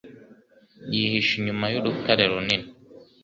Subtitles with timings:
[0.93, 2.67] Yihishe inyuma y'urutare runini.